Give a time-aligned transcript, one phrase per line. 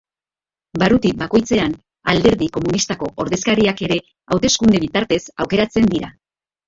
[0.83, 1.75] Barruti bakoitzean
[2.13, 3.99] Alderdi Komunistako ordezkariak ere
[4.37, 6.11] hauteskunde bitartez aukeratzen dira.